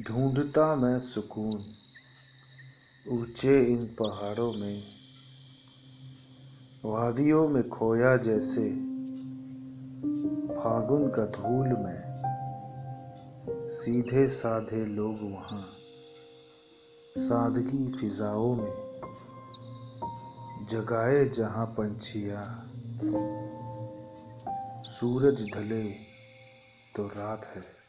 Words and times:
ढूंढता 0.00 0.74
मैं 0.74 1.00
सुकून, 1.00 1.64
ऊँचे 3.08 3.64
इन 3.64 3.86
पहाड़ों 3.86 4.52
में, 4.52 4.82
वादियों 6.84 7.48
में 7.48 7.68
खोया 7.68 8.16
जैसे 8.16 8.70
फागुन 10.54 11.08
का 11.08 11.26
धूल 11.26 11.68
में 11.68 12.22
सीधे 13.68 14.28
साधे 14.28 14.86
लोग 14.86 15.32
वहाँ, 15.32 15.68
सादगी 17.18 17.92
फिजाओं 17.92 18.56
में, 18.56 19.00
जगाए 20.70 21.24
जहाँ 21.24 21.66
पंछियाँ। 21.66 22.70
सूरज 24.84 25.50
ढले 25.54 25.90
तो 26.96 27.06
रात 27.06 27.44
है। 27.44 27.82